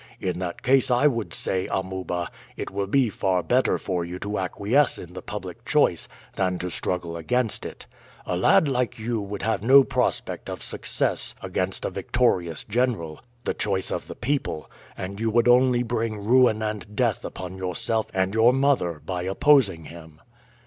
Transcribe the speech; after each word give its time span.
In 0.19 0.39
that 0.39 0.63
case 0.63 0.89
I 0.89 1.05
would 1.05 1.31
say, 1.31 1.67
Amuba, 1.69 2.31
it 2.57 2.71
will 2.71 2.87
be 2.87 3.07
far 3.11 3.43
better 3.43 3.77
for 3.77 4.03
you 4.03 4.17
to 4.17 4.39
acquiesce 4.39 4.97
in 4.97 5.13
the 5.13 5.21
public 5.21 5.63
choice 5.63 6.07
than 6.33 6.57
to 6.57 6.71
struggle 6.71 7.15
against 7.17 7.67
it. 7.67 7.85
A 8.25 8.35
lad 8.35 8.67
like 8.67 8.97
you 8.97 9.21
would 9.21 9.43
have 9.43 9.61
no 9.61 9.83
prospect 9.83 10.49
of 10.49 10.63
success 10.63 11.35
against 11.43 11.85
a 11.85 11.91
victorious 11.91 12.63
general, 12.63 13.21
the 13.45 13.53
choice 13.53 13.91
of 13.91 14.07
the 14.07 14.15
people, 14.15 14.71
and 14.97 15.19
you 15.19 15.29
would 15.29 15.47
only 15.47 15.83
bring 15.83 16.25
ruin 16.25 16.63
and 16.63 16.95
death 16.95 17.23
upon 17.23 17.59
yourself 17.59 18.09
and 18.11 18.33
your 18.33 18.53
mother 18.53 18.99
by 19.05 19.21
opposing 19.21 19.85
him. 19.85 20.19